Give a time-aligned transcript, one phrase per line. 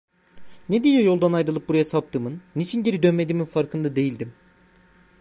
[0.69, 4.33] Ne diye yoldan ayrılıp buraya saptığımın, niçin geri dönmediğimin farkında değildim.